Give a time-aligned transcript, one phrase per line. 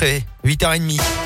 [0.00, 1.19] après 8h30.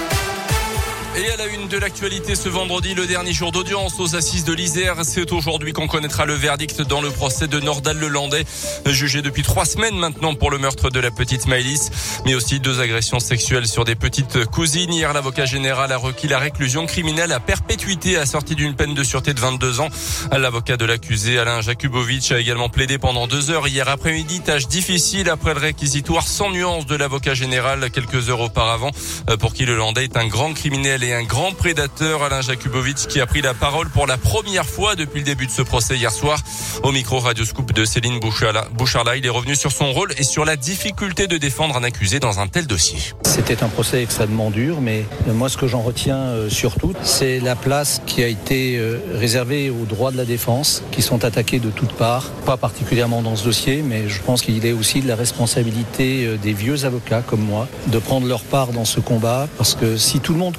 [1.16, 4.53] Et à la une de l'actualité ce vendredi, le dernier jour d'audience aux assises de
[4.53, 4.96] l'Isère.
[5.04, 8.44] C'est aujourd'hui qu'on connaîtra le verdict dans le procès de Nordal Lelandais,
[8.87, 11.92] jugé depuis trois semaines maintenant pour le meurtre de la petite Maëlys,
[12.24, 14.92] mais aussi deux agressions sexuelles sur des petites cousines.
[14.92, 19.35] Hier, l'avocat général a requis la réclusion criminelle à perpétuité assortie d'une peine de sûreté
[19.35, 19.91] de 22 ans.
[20.33, 25.31] L'avocat de l'accusé, Alain Jakubovic, a également plaidé pendant deux heures hier après-midi, tâche difficile
[25.31, 28.91] après le réquisitoire sans nuance de l'avocat général quelques heures auparavant,
[29.39, 33.26] pour qui Lelandais est un grand criminel et un grand prédateur, Alain Jakubovic, qui a
[33.26, 36.38] pris la parole pour la première fois depuis le début de ce procès hier soir.
[36.82, 40.45] Au micro Radio Scoop de Céline Boucharla, il est revenu sur son rôle et sur
[40.45, 42.98] la difficulté de défendre un accusé dans un tel dossier.
[43.24, 47.56] C'était un procès extrêmement dur, mais moi ce que j'en retiens euh, surtout, c'est la
[47.56, 51.70] place qui a été euh, réservée aux droits de la défense, qui sont attaqués de
[51.70, 55.16] toutes parts, pas particulièrement dans ce dossier, mais je pense qu'il est aussi de la
[55.16, 59.74] responsabilité euh, des vieux avocats comme moi de prendre leur part dans ce combat, parce
[59.74, 60.56] que si tout le monde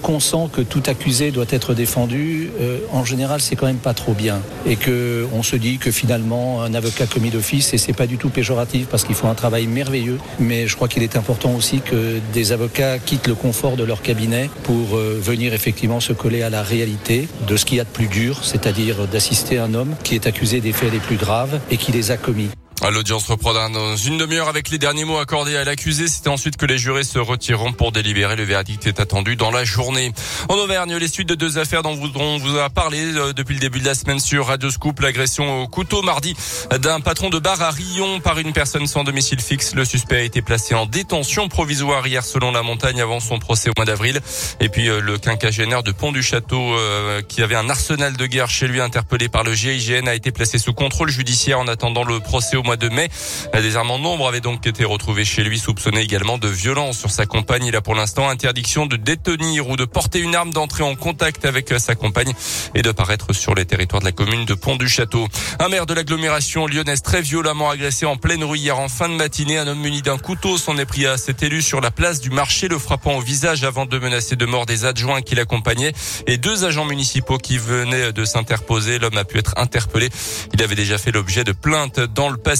[0.52, 4.42] que tout accusé doit être défendu, euh, en général, c'est quand même pas trop bien.
[4.66, 8.18] Et que on se dit que finalement, un avocat commis d'office, et c'est pas du
[8.18, 11.80] tout péjoratif parce qu'ils font un travail merveilleux, mais je crois qu'il est important aussi
[11.80, 16.42] que des avocats quittent le confort de leur cabinet pour euh, venir effectivement se coller
[16.42, 19.96] à la réalité de ce qu'il y a de plus dur, c'est-à-dire d'assister un homme
[20.04, 22.50] qui est accusé des faits les plus graves et qui les a commis.
[22.92, 26.08] L'audience reprendra dans une demi-heure avec les derniers mots accordés à l'accusé.
[26.08, 28.36] C'est ensuite que les jurés se retireront pour délibérer.
[28.36, 30.12] Le verdict est attendu dans la journée.
[30.50, 33.60] En Auvergne, les suites de deux affaires dont on vous a parlé euh, depuis le
[33.60, 35.00] début de la semaine sur Radio Scoop.
[35.00, 36.36] L'agression au couteau mardi
[36.80, 39.74] d'un patron de bar à Rion par une personne sans domicile fixe.
[39.74, 43.70] Le suspect a été placé en détention provisoire hier selon la montagne avant son procès
[43.70, 44.22] au mois d'avril.
[44.60, 48.26] Et puis euh, le quinquagénaire de Pont du Château euh, qui avait un arsenal de
[48.28, 52.04] guerre chez lui interpellé par le GIGN a été placé sous contrôle judiciaire en attendant
[52.04, 53.10] le procès au mois de mai.
[53.54, 57.12] Des armes en nombre avaient donc été retrouvées chez lui, soupçonné également de violence sur
[57.12, 57.66] sa compagne.
[57.66, 61.46] Il a pour l'instant interdiction de détenir ou de porter une arme, d'entrer en contact
[61.46, 62.34] avec sa compagne
[62.74, 65.28] et de paraître sur les territoires de la commune de Pont-du-Château.
[65.60, 69.14] Un maire de l'agglomération lyonnaise très violemment agressé en pleine rue hier en fin de
[69.14, 69.58] matinée.
[69.58, 72.32] Un homme muni d'un couteau s'en est pris à cet élu sur la place du
[72.32, 75.94] marché, le frappant au visage avant de menacer de mort des adjoints qui l'accompagnaient
[76.28, 79.00] et deux agents municipaux qui venaient de s'interposer.
[79.00, 80.10] L'homme a pu être interpellé.
[80.54, 82.55] Il avait déjà fait l'objet de plaintes dans le passé.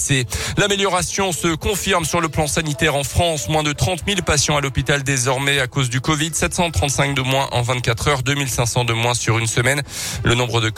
[0.58, 3.50] L'amélioration se confirme sur le plan sanitaire en France.
[3.50, 6.32] Moins de 30 000 patients à l'hôpital désormais à cause du Covid.
[6.34, 9.82] 735 de moins en 24 heures, 2500 de moins sur une semaine.
[10.24, 10.70] Le nombre de,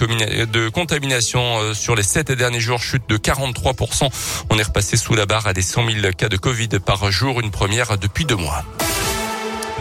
[0.45, 4.09] de contaminations euh, sur les sept derniers jours chute de 43%.
[4.49, 7.39] On est repassé sous la barre à des 100 000 cas de Covid par jour,
[7.39, 8.63] une première depuis deux mois.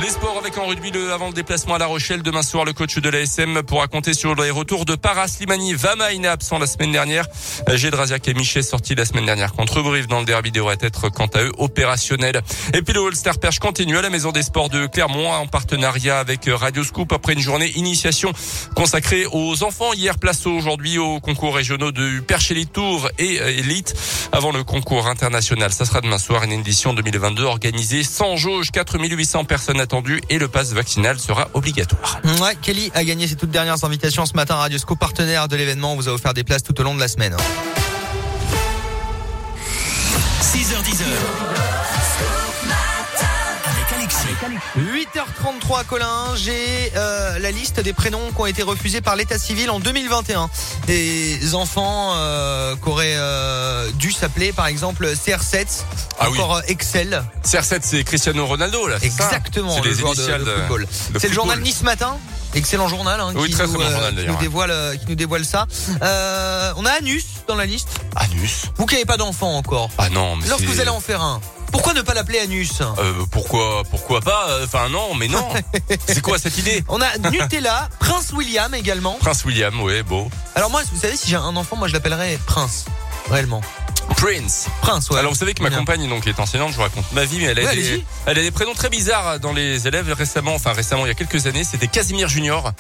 [0.07, 2.23] Les sports avec en rugby le, avant le déplacement à La Rochelle.
[2.23, 5.75] Demain soir, le coach de l'ASM pourra compter sur les retours de Paras Slimani.
[5.75, 7.27] Vamaina absent la semaine dernière.
[7.75, 11.27] Gédrasiak et Miché sortis la semaine dernière contre Brive dans le derby devraient être quant
[11.35, 12.41] à eux opérationnels.
[12.73, 16.21] Et puis le All-Star Perche continue à la Maison des Sports de Clermont en partenariat
[16.21, 18.31] avec Radio Scoop après une journée initiation
[18.77, 19.93] consacrée aux enfants.
[19.93, 23.97] Hier, place aujourd'hui aux concours régionaux de Perche Elite Tour et Elite
[24.31, 25.73] avant le concours international.
[25.73, 28.71] Ça sera demain soir une édition 2022 organisée sans jauge.
[28.71, 29.81] 4800 personnes
[30.29, 32.21] et le passe vaccinal sera obligatoire.
[32.41, 35.95] Ouais, Kelly a gagné ses toutes dernières invitations ce matin à Radioscope, partenaire de l'événement.
[35.95, 37.37] Vous a offert des places tout au long de la semaine.
[44.79, 49.71] 8h33 Colin, j'ai euh, la liste des prénoms qui ont été refusés par l'état civil
[49.71, 50.49] en 2021.
[50.87, 55.67] Des enfants euh, qui auraient euh, dû s'appeler par exemple CR7,
[56.19, 57.23] Ah encore euh, Excel.
[57.45, 58.97] CR7 c'est Cristiano Ronaldo là.
[59.03, 60.87] Exactement, C'est le les initiales de de- football.
[61.19, 61.61] C'est le journal.
[61.61, 62.17] Nice Matin.
[62.55, 64.43] Excellent journal hein, Oui, qui, très, nous, très bon journal, qui d'ailleurs, nous ouais.
[64.43, 65.67] dévoile, qui nous dévoile ça.
[66.01, 67.89] On a Anus dans la liste.
[68.15, 68.63] Anus.
[68.77, 69.91] Vous qui n'avez pas d'enfant encore.
[69.99, 71.41] Ah non, mais Lorsque vous allez en faire un,
[71.73, 72.81] pourquoi ne pas l'appeler Anus?
[72.81, 74.49] Euh, pourquoi, pourquoi pas?
[74.49, 75.47] Euh, Enfin non, mais non.
[76.07, 76.85] c'est quoi cette idée?
[76.89, 79.17] On a Nutella, Prince William également.
[79.21, 80.29] Prince William, ouais, beau.
[80.55, 82.87] Alors moi, vous savez, si j'ai un enfant, moi je l'appellerais Prince.
[83.31, 83.61] Réellement.
[84.17, 84.67] Prince.
[84.83, 85.19] Prince, ouais.
[85.19, 85.79] Alors vous savez que ma Bien.
[85.79, 88.39] compagne donc est enseignante, je vous raconte ma vie, mais elle a, Ouais, des, elle
[88.39, 91.47] a des prénoms très bizarres dans les élèves récemment, enfin récemment il y a quelques
[91.47, 92.73] années, c'était Casimir Junior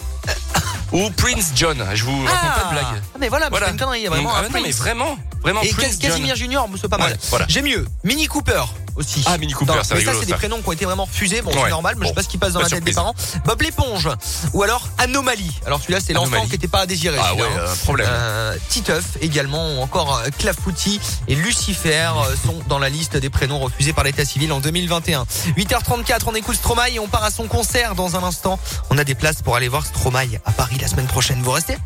[0.92, 1.84] ou Prince John.
[1.94, 3.02] Je vous raconte pas de blague.
[3.14, 5.18] Ah, mais voilà, une connerie, il y a vraiment Donc, un ah, non, mais vraiment,
[5.46, 6.36] vraiment Et Prince Cas- Casimir John.
[6.36, 7.12] Junior, c'est pas mal.
[7.12, 7.46] Ouais, voilà.
[7.48, 7.86] J'ai mieux.
[8.04, 8.62] Mini Cooper
[8.96, 9.22] aussi.
[9.26, 11.42] Ah, Mini Cooper, c'est mais rigolo, ça, c'est des prénoms qui ont été vraiment refusés.
[11.42, 11.58] Bon, Ouais.
[11.64, 12.92] c'est normal, mais je sais Bon, pas ce qui passe dans pas la tête des
[12.92, 13.14] parents.
[13.44, 14.08] Bob l'éponge.
[14.54, 15.52] Ou alors Anomalie.
[15.66, 17.16] Alors celui-là, c'est l'enfant qui n'était pas désiré.
[17.20, 17.58] Ah ouais, hein.
[17.58, 18.08] euh, problème.
[18.10, 20.98] Euh, Titeuf également, ou encore euh, Clafouti
[21.28, 25.24] et Lucifer euh, sont dans la liste des prénoms refusés par l'état civil en 2021.
[25.56, 28.58] 8h34, on écoute Stromae et on part à son concert dans un instant.
[28.90, 31.42] On a des places pour aller voir Stromae à Paris la semaine prochaine.
[31.42, 31.76] Vous restez?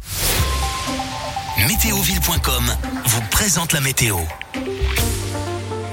[1.66, 2.64] Météoville.com
[3.04, 4.16] vous présente la météo.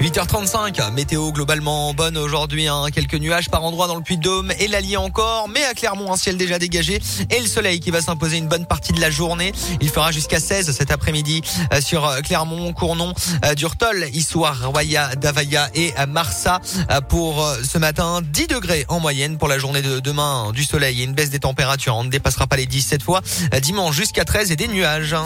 [0.00, 2.84] 8h35, météo globalement bonne aujourd'hui, hein.
[2.94, 6.36] quelques nuages par endroit dans le Puy-de-Dôme et l'Allier encore, mais à Clermont un ciel
[6.36, 7.00] déjà dégagé
[7.30, 9.52] et le soleil qui va s'imposer une bonne partie de la journée.
[9.80, 11.42] Il fera jusqu'à 16 cet après-midi
[11.72, 13.12] euh, sur euh, Clermont, Cournon,
[13.44, 16.60] euh, Durtol, Issoire, Roya, Davaya et Marsa
[17.08, 21.04] pour ce matin 10 degrés en moyenne pour la journée de demain du soleil et
[21.04, 21.96] une baisse des températures.
[21.96, 23.20] On ne dépassera pas les 17 fois.
[23.60, 25.16] Dimanche jusqu'à 13 et des nuages.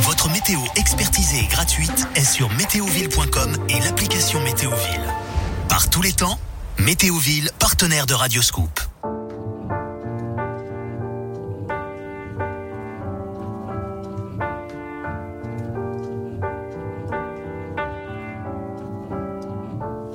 [0.00, 5.04] Votre météo expertisée et gratuite est sur météoville.com et l'application Météoville.
[5.68, 6.38] Par tous les temps,
[6.78, 8.80] Météoville, partenaire de Radioscoop.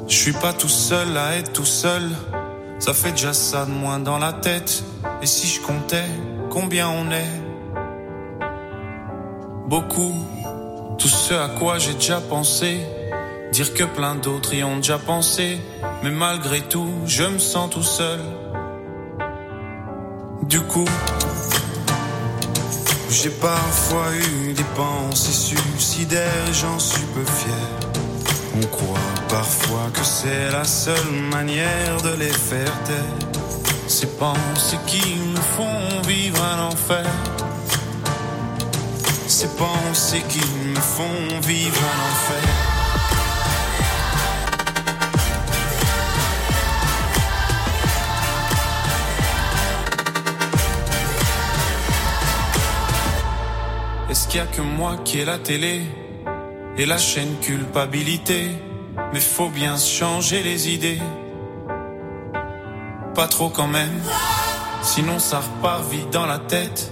[0.07, 2.09] Je suis pas tout seul à être tout seul.
[2.79, 4.83] Ça fait déjà ça de moins dans la tête.
[5.21, 6.05] Et si je comptais
[6.49, 7.46] combien on est?
[9.67, 10.13] Beaucoup.
[10.97, 12.79] Tout ce à quoi j'ai déjà pensé,
[13.51, 15.59] dire que plein d'autres y ont déjà pensé,
[16.03, 18.19] mais malgré tout, je me sens tout seul.
[20.43, 20.89] Du coup,
[23.11, 27.67] j'ai parfois eu des pensées suicidaires j'en suis peu fier.
[28.55, 28.99] On croit
[29.29, 33.29] parfois que c'est la seule manière de les faire taire.
[33.87, 37.05] Ces pensées qui me font vivre un enfer
[39.37, 42.49] ces pensées qui me font vivre un enfer.
[54.09, 55.83] Est-ce qu'il y a que moi qui ai la télé
[56.75, 58.49] et la chaîne culpabilité?
[59.13, 61.01] Mais faut bien changer les idées.
[63.13, 64.01] Pas trop quand même,
[64.81, 66.91] sinon ça repart vite dans la tête.